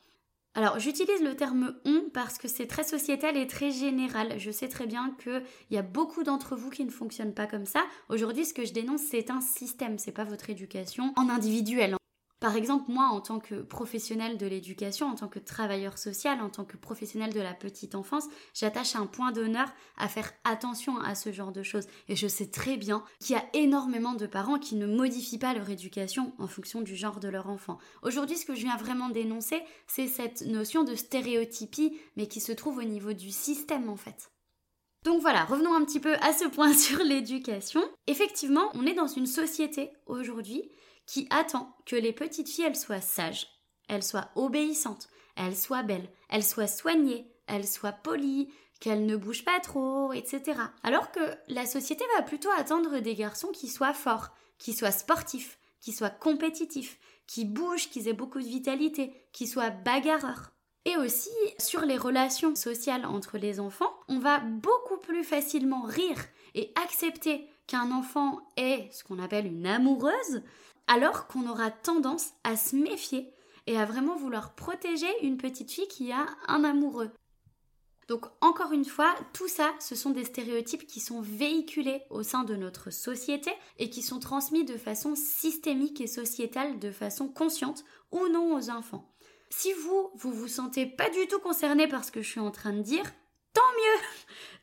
Alors, 0.57 0.79
j'utilise 0.79 1.21
le 1.21 1.35
terme 1.35 1.75
on 1.85 2.09
parce 2.11 2.39
que 2.39 2.47
c'est 2.47 2.65
très 2.65 2.83
sociétal 2.83 3.37
et 3.37 3.45
très 3.45 3.69
général. 3.69 4.39
Je 4.39 4.49
sais 4.49 4.67
très 4.67 4.87
bien 4.87 5.15
qu'il 5.21 5.43
y 5.69 5.77
a 5.77 5.83
beaucoup 5.83 6.23
d'entre 6.23 6.55
vous 6.55 6.71
qui 6.71 6.83
ne 6.83 6.89
fonctionnent 6.89 7.35
pas 7.35 7.45
comme 7.45 7.67
ça. 7.67 7.83
Aujourd'hui, 8.09 8.43
ce 8.43 8.55
que 8.55 8.65
je 8.65 8.73
dénonce, 8.73 9.01
c'est 9.01 9.29
un 9.29 9.39
système, 9.39 9.99
c'est 9.99 10.11
pas 10.11 10.23
votre 10.23 10.49
éducation 10.49 11.13
en 11.15 11.29
individuel. 11.29 11.95
Par 12.39 12.55
exemple, 12.55 12.91
moi, 12.91 13.05
en 13.05 13.19
tant 13.19 13.39
que 13.39 13.55
professionnel 13.55 14.37
de 14.37 14.45
l'éducation, 14.45 15.07
en 15.07 15.15
tant 15.15 15.27
que 15.27 15.39
travailleur 15.39 15.97
social, 15.97 16.39
en 16.39 16.49
tant 16.49 16.65
que 16.65 16.77
professionnel 16.77 17.33
de 17.33 17.41
la 17.41 17.55
petite 17.55 17.95
enfance, 17.95 18.25
j'attache 18.53 18.95
un 18.95 19.07
point 19.07 19.31
d'honneur 19.31 19.73
à 19.97 20.07
faire 20.07 20.31
attention 20.43 20.99
à 20.99 21.15
ce 21.15 21.31
genre 21.31 21.51
de 21.51 21.63
choses. 21.63 21.87
Et 22.09 22.15
je 22.15 22.27
sais 22.27 22.51
très 22.51 22.77
bien 22.77 23.03
qu'il 23.19 23.35
y 23.35 23.39
a 23.39 23.45
énormément 23.53 24.13
de 24.13 24.27
parents 24.27 24.59
qui 24.59 24.75
ne 24.75 24.85
modifient 24.85 25.39
pas 25.39 25.55
leur 25.55 25.67
éducation 25.71 26.33
en 26.37 26.47
fonction 26.47 26.81
du 26.81 26.95
genre 26.95 27.19
de 27.19 27.27
leur 27.27 27.49
enfant. 27.49 27.79
Aujourd'hui, 28.03 28.37
ce 28.37 28.45
que 28.45 28.53
je 28.53 28.61
viens 28.61 28.77
vraiment 28.77 29.09
dénoncer, 29.09 29.63
c'est 29.87 30.07
cette 30.07 30.41
notion 30.41 30.83
de 30.83 30.93
stéréotypie, 30.93 31.97
mais 32.17 32.27
qui 32.27 32.39
se 32.39 32.51
trouve 32.51 32.77
au 32.77 32.83
niveau 32.83 33.13
du 33.13 33.31
système 33.31 33.89
en 33.89 33.97
fait. 33.97 34.29
Donc 35.05 35.21
voilà, 35.21 35.45
revenons 35.45 35.73
un 35.73 35.85
petit 35.85 35.99
peu 35.99 36.13
à 36.21 36.33
ce 36.33 36.45
point 36.45 36.73
sur 36.77 36.99
l'éducation. 36.99 37.81
Effectivement, 38.05 38.69
on 38.75 38.85
est 38.85 38.93
dans 38.93 39.07
une 39.07 39.25
société 39.25 39.91
aujourd'hui 40.05 40.69
qui 41.07 41.27
attend 41.31 41.75
que 41.85 41.95
les 41.95 42.13
petites 42.13 42.49
filles, 42.49 42.65
elles 42.65 42.75
soient 42.75 43.01
sages, 43.01 43.47
elles 43.87 44.03
soient 44.03 44.29
obéissantes, 44.35 45.07
elles 45.35 45.55
soient 45.55 45.83
belles, 45.83 46.09
elles 46.29 46.43
soient 46.43 46.67
soignées, 46.67 47.31
elles 47.47 47.67
soient 47.67 47.91
polies, 47.91 48.49
qu'elles 48.79 49.05
ne 49.05 49.15
bougent 49.15 49.45
pas 49.45 49.59
trop, 49.59 50.13
etc. 50.13 50.59
Alors 50.83 51.11
que 51.11 51.19
la 51.47 51.65
société 51.65 52.03
va 52.15 52.21
plutôt 52.21 52.51
attendre 52.57 52.99
des 52.99 53.15
garçons 53.15 53.47
qui 53.47 53.69
soient 53.69 53.93
forts, 53.93 54.29
qui 54.59 54.73
soient 54.73 54.91
sportifs, 54.91 55.57
qui 55.81 55.93
soient 55.93 56.09
compétitifs, 56.09 56.99
qui 57.25 57.45
bougent, 57.45 57.89
qui 57.89 58.07
aient 58.07 58.13
beaucoup 58.13 58.39
de 58.39 58.47
vitalité, 58.47 59.13
qui 59.31 59.47
soient 59.47 59.69
bagarreurs. 59.69 60.51
Et 60.85 60.95
aussi, 60.95 61.29
sur 61.59 61.81
les 61.81 61.97
relations 61.97 62.55
sociales 62.55 63.05
entre 63.05 63.37
les 63.37 63.59
enfants, 63.59 63.93
on 64.07 64.19
va 64.19 64.39
beaucoup 64.39 64.97
plus 64.97 65.23
facilement 65.23 65.81
rire 65.81 66.23
et 66.55 66.71
accepter 66.81 67.49
qu'un 67.67 67.91
enfant 67.91 68.39
ait 68.55 68.89
ce 68.91 69.03
qu'on 69.03 69.19
appelle 69.19 69.47
une 69.47 69.67
amoureuse 69.67 70.43
alors 70.87 71.27
qu'on 71.27 71.47
aura 71.47 71.71
tendance 71.71 72.31
à 72.43 72.55
se 72.55 72.75
méfier 72.75 73.33
et 73.67 73.77
à 73.77 73.85
vraiment 73.85 74.15
vouloir 74.15 74.55
protéger 74.55 75.07
une 75.21 75.37
petite 75.37 75.71
fille 75.71 75.87
qui 75.87 76.11
a 76.11 76.25
un 76.47 76.63
amoureux. 76.63 77.11
Donc 78.07 78.25
encore 78.39 78.71
une 78.71 78.85
fois, 78.85 79.13
tout 79.33 79.49
ça, 79.49 79.73
ce 79.79 79.93
sont 79.93 80.11
des 80.11 80.23
stéréotypes 80.23 80.87
qui 80.87 81.01
sont 81.01 81.21
véhiculés 81.21 82.03
au 82.09 82.23
sein 82.23 82.45
de 82.45 82.55
notre 82.55 82.89
société 82.89 83.51
et 83.79 83.89
qui 83.89 84.01
sont 84.01 84.19
transmis 84.19 84.63
de 84.63 84.77
façon 84.77 85.15
systémique 85.15 85.99
et 85.99 86.07
sociétale, 86.07 86.79
de 86.79 86.91
façon 86.91 87.27
consciente 87.27 87.83
ou 88.11 88.27
non 88.29 88.55
aux 88.55 88.69
enfants. 88.69 89.13
Si 89.49 89.73
vous, 89.73 90.11
vous 90.15 90.31
vous 90.31 90.47
sentez 90.47 90.85
pas 90.85 91.09
du 91.09 91.27
tout 91.27 91.39
concerné 91.39 91.87
par 91.87 92.05
ce 92.05 92.11
que 92.11 92.21
je 92.21 92.29
suis 92.29 92.39
en 92.39 92.51
train 92.51 92.73
de 92.73 92.81
dire, 92.81 93.03
tant 93.57 93.73
mieux. 93.73 94.07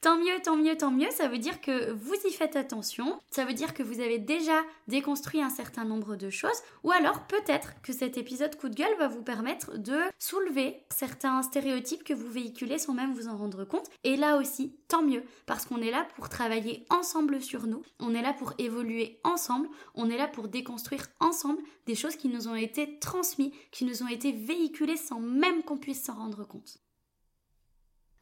Tant 0.00 0.18
mieux, 0.18 0.42
tant 0.42 0.56
mieux, 0.56 0.76
tant 0.76 0.90
mieux, 0.90 1.10
ça 1.10 1.28
veut 1.28 1.38
dire 1.38 1.62
que 1.62 1.90
vous 1.92 2.14
y 2.26 2.30
faites 2.30 2.56
attention, 2.56 3.18
ça 3.30 3.46
veut 3.46 3.54
dire 3.54 3.72
que 3.72 3.82
vous 3.82 4.00
avez 4.00 4.18
déjà 4.18 4.60
déconstruit 4.86 5.40
un 5.40 5.48
certain 5.48 5.84
nombre 5.84 6.14
de 6.14 6.28
choses, 6.28 6.62
ou 6.82 6.92
alors 6.92 7.26
peut-être 7.26 7.80
que 7.82 7.94
cet 7.94 8.18
épisode 8.18 8.54
coup 8.56 8.68
de 8.68 8.74
gueule 8.74 8.94
va 8.98 9.08
vous 9.08 9.22
permettre 9.22 9.78
de 9.78 9.96
soulever 10.18 10.84
certains 10.90 11.42
stéréotypes 11.42 12.04
que 12.04 12.12
vous 12.12 12.30
véhiculez 12.30 12.78
sans 12.78 12.92
même 12.92 13.14
vous 13.14 13.28
en 13.28 13.36
rendre 13.38 13.64
compte. 13.64 13.88
Et 14.04 14.16
là 14.16 14.36
aussi, 14.36 14.76
tant 14.88 15.02
mieux, 15.02 15.24
parce 15.46 15.64
qu'on 15.64 15.80
est 15.80 15.90
là 15.90 16.06
pour 16.16 16.28
travailler 16.28 16.84
ensemble 16.90 17.40
sur 17.40 17.66
nous, 17.66 17.82
on 17.98 18.14
est 18.14 18.22
là 18.22 18.34
pour 18.34 18.52
évoluer 18.58 19.20
ensemble, 19.24 19.68
on 19.94 20.10
est 20.10 20.18
là 20.18 20.28
pour 20.28 20.48
déconstruire 20.48 21.06
ensemble 21.18 21.62
des 21.86 21.94
choses 21.94 22.16
qui 22.16 22.28
nous 22.28 22.46
ont 22.46 22.56
été 22.56 22.98
transmises, 22.98 23.52
qui 23.72 23.86
nous 23.86 24.02
ont 24.02 24.08
été 24.08 24.32
véhiculées 24.32 24.98
sans 24.98 25.18
même 25.18 25.62
qu'on 25.62 25.78
puisse 25.78 26.04
s'en 26.04 26.14
rendre 26.14 26.46
compte. 26.46 26.78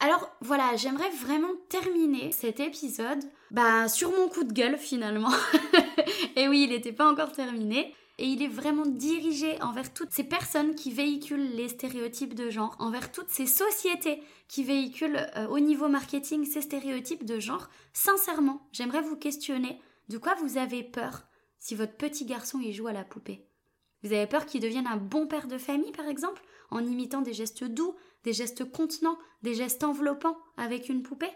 Alors 0.04 0.28
voilà, 0.40 0.74
j'aimerais 0.74 1.10
vraiment 1.10 1.52
terminer 1.68 2.32
cet 2.32 2.58
épisode 2.58 3.22
bah, 3.52 3.88
sur 3.88 4.10
mon 4.10 4.28
coup 4.28 4.42
de 4.42 4.52
gueule 4.52 4.76
finalement. 4.76 5.30
et 6.36 6.48
oui, 6.48 6.64
il 6.64 6.70
n'était 6.70 6.92
pas 6.92 7.08
encore 7.08 7.30
terminé. 7.30 7.94
Et 8.18 8.26
il 8.26 8.42
est 8.42 8.48
vraiment 8.48 8.84
dirigé 8.84 9.62
envers 9.62 9.94
toutes 9.94 10.10
ces 10.10 10.24
personnes 10.24 10.74
qui 10.74 10.90
véhiculent 10.90 11.54
les 11.54 11.68
stéréotypes 11.68 12.34
de 12.34 12.50
genre, 12.50 12.74
envers 12.80 13.12
toutes 13.12 13.30
ces 13.30 13.46
sociétés 13.46 14.20
qui 14.48 14.64
véhiculent 14.64 15.30
euh, 15.36 15.46
au 15.46 15.60
niveau 15.60 15.86
marketing 15.86 16.46
ces 16.46 16.62
stéréotypes 16.62 17.24
de 17.24 17.38
genre. 17.38 17.68
Sincèrement, 17.92 18.66
j'aimerais 18.72 19.02
vous 19.02 19.16
questionner 19.16 19.80
de 20.08 20.18
quoi 20.18 20.34
vous 20.34 20.58
avez 20.58 20.82
peur 20.82 21.22
si 21.60 21.76
votre 21.76 21.96
petit 21.96 22.24
garçon 22.24 22.58
y 22.58 22.72
joue 22.72 22.88
à 22.88 22.92
la 22.92 23.04
poupée? 23.04 23.46
Vous 24.02 24.12
avez 24.12 24.26
peur 24.26 24.46
qu'il 24.46 24.60
devienne 24.60 24.86
un 24.86 24.96
bon 24.96 25.26
père 25.26 25.46
de 25.46 25.58
famille, 25.58 25.92
par 25.92 26.08
exemple, 26.08 26.42
en 26.70 26.84
imitant 26.84 27.22
des 27.22 27.34
gestes 27.34 27.64
doux, 27.64 27.94
des 28.24 28.32
gestes 28.32 28.70
contenants, 28.70 29.18
des 29.42 29.54
gestes 29.54 29.84
enveloppants 29.84 30.38
avec 30.56 30.88
une 30.88 31.02
poupée? 31.02 31.30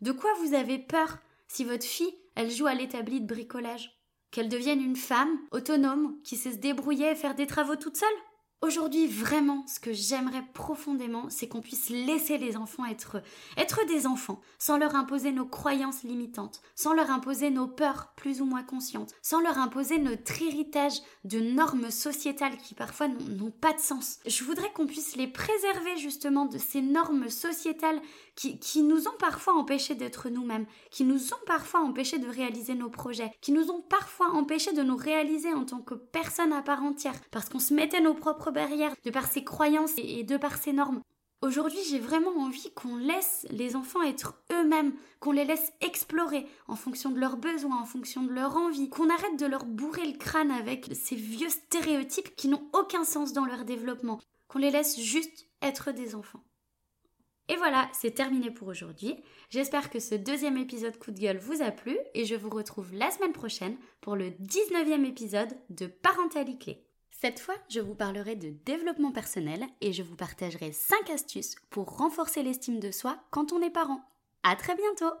De 0.00 0.12
quoi 0.12 0.30
vous 0.40 0.54
avez 0.54 0.78
peur 0.78 1.18
si 1.48 1.64
votre 1.64 1.84
fille, 1.84 2.14
elle 2.34 2.50
joue 2.50 2.66
à 2.66 2.74
l'établi 2.74 3.20
de 3.20 3.26
bricolage? 3.26 3.98
Qu'elle 4.30 4.48
devienne 4.48 4.82
une 4.82 4.96
femme 4.96 5.38
autonome 5.52 6.20
qui 6.22 6.36
sait 6.36 6.52
se 6.52 6.58
débrouiller 6.58 7.12
et 7.12 7.16
faire 7.16 7.34
des 7.34 7.46
travaux 7.46 7.76
toute 7.76 7.96
seule? 7.96 8.08
Aujourd'hui, 8.64 9.06
vraiment, 9.06 9.62
ce 9.66 9.78
que 9.78 9.92
j'aimerais 9.92 10.42
profondément, 10.54 11.26
c'est 11.28 11.48
qu'on 11.48 11.60
puisse 11.60 11.90
laisser 11.90 12.38
les 12.38 12.56
enfants 12.56 12.86
être, 12.86 13.20
être 13.58 13.84
des 13.86 14.06
enfants, 14.06 14.40
sans 14.58 14.78
leur 14.78 14.96
imposer 14.96 15.32
nos 15.32 15.44
croyances 15.44 16.02
limitantes, 16.02 16.62
sans 16.74 16.94
leur 16.94 17.10
imposer 17.10 17.50
nos 17.50 17.66
peurs 17.66 18.14
plus 18.16 18.40
ou 18.40 18.46
moins 18.46 18.62
conscientes, 18.62 19.14
sans 19.20 19.42
leur 19.42 19.58
imposer 19.58 19.98
notre 19.98 20.40
héritage 20.40 20.94
de 21.24 21.40
normes 21.40 21.90
sociétales 21.90 22.56
qui 22.56 22.72
parfois 22.72 23.08
n'ont 23.08 23.50
pas 23.50 23.74
de 23.74 23.80
sens. 23.80 24.18
Je 24.24 24.44
voudrais 24.44 24.72
qu'on 24.72 24.86
puisse 24.86 25.16
les 25.16 25.28
préserver 25.28 25.98
justement 25.98 26.46
de 26.46 26.56
ces 26.56 26.80
normes 26.80 27.28
sociétales 27.28 28.00
qui, 28.34 28.58
qui 28.58 28.82
nous 28.82 29.08
ont 29.08 29.18
parfois 29.18 29.52
empêchés 29.52 29.94
d'être 29.94 30.30
nous-mêmes, 30.30 30.64
qui 30.90 31.04
nous 31.04 31.34
ont 31.34 31.44
parfois 31.46 31.80
empêchés 31.80 32.18
de 32.18 32.28
réaliser 32.28 32.74
nos 32.74 32.88
projets, 32.88 33.30
qui 33.42 33.52
nous 33.52 33.70
ont 33.70 33.82
parfois 33.82 34.30
empêchés 34.30 34.72
de 34.72 34.82
nous 34.82 34.96
réaliser 34.96 35.52
en 35.52 35.66
tant 35.66 35.80
que 35.80 35.94
personne 35.94 36.54
à 36.54 36.62
part 36.62 36.82
entière, 36.82 37.20
parce 37.30 37.50
qu'on 37.50 37.58
se 37.58 37.74
mettait 37.74 38.00
nos 38.00 38.14
propres 38.14 38.53
de 38.54 39.10
par 39.10 39.26
ses 39.26 39.42
croyances 39.42 39.98
et 39.98 40.22
de 40.22 40.36
par 40.36 40.56
ses 40.56 40.72
normes. 40.72 41.02
Aujourd'hui, 41.42 41.80
j'ai 41.90 41.98
vraiment 41.98 42.36
envie 42.38 42.72
qu'on 42.72 42.96
laisse 42.96 43.46
les 43.50 43.76
enfants 43.76 44.02
être 44.02 44.40
eux-mêmes, 44.52 44.94
qu'on 45.20 45.32
les 45.32 45.44
laisse 45.44 45.72
explorer 45.80 46.46
en 46.68 46.76
fonction 46.76 47.10
de 47.10 47.18
leurs 47.18 47.36
besoins, 47.36 47.82
en 47.82 47.84
fonction 47.84 48.22
de 48.22 48.32
leur 48.32 48.56
envie, 48.56 48.88
qu'on 48.88 49.10
arrête 49.10 49.38
de 49.38 49.46
leur 49.46 49.66
bourrer 49.66 50.06
le 50.06 50.16
crâne 50.16 50.52
avec 50.52 50.90
ces 50.94 51.16
vieux 51.16 51.50
stéréotypes 51.50 52.34
qui 52.36 52.48
n'ont 52.48 52.66
aucun 52.72 53.04
sens 53.04 53.32
dans 53.32 53.44
leur 53.44 53.64
développement, 53.64 54.20
qu'on 54.48 54.60
les 54.60 54.70
laisse 54.70 54.98
juste 54.98 55.46
être 55.60 55.92
des 55.92 56.14
enfants. 56.14 56.44
Et 57.48 57.56
voilà, 57.56 57.90
c'est 57.92 58.12
terminé 58.12 58.50
pour 58.50 58.68
aujourd'hui. 58.68 59.16
J'espère 59.50 59.90
que 59.90 60.00
ce 60.00 60.14
deuxième 60.14 60.56
épisode 60.56 60.98
coup 60.98 61.10
de 61.10 61.20
gueule 61.20 61.38
vous 61.38 61.60
a 61.60 61.72
plu 61.72 61.98
et 62.14 62.24
je 62.24 62.36
vous 62.36 62.48
retrouve 62.48 62.94
la 62.94 63.10
semaine 63.10 63.32
prochaine 63.32 63.76
pour 64.00 64.16
le 64.16 64.30
19e 64.30 65.04
épisode 65.04 65.54
de 65.68 65.86
Parentalité. 65.86 66.83
Cette 67.24 67.40
fois, 67.40 67.56
je 67.70 67.80
vous 67.80 67.94
parlerai 67.94 68.36
de 68.36 68.52
développement 68.66 69.10
personnel 69.10 69.64
et 69.80 69.94
je 69.94 70.02
vous 70.02 70.14
partagerai 70.14 70.72
5 70.72 71.08
astuces 71.08 71.54
pour 71.70 71.96
renforcer 71.96 72.42
l'estime 72.42 72.80
de 72.80 72.90
soi 72.90 73.16
quand 73.30 73.54
on 73.54 73.62
est 73.62 73.70
parent. 73.70 74.02
À 74.42 74.56
très 74.56 74.76
bientôt! 74.76 75.16